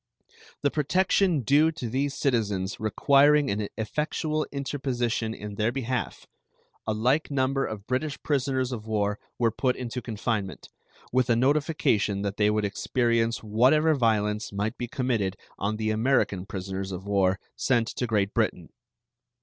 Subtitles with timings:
[0.63, 6.25] The protection due to these citizens requiring an effectual interposition in their behalf,
[6.87, 10.69] a like number of British prisoners of war were put into confinement,
[11.13, 16.47] with a notification that they would experience whatever violence might be committed on the American
[16.47, 18.69] prisoners of war sent to Great Britain.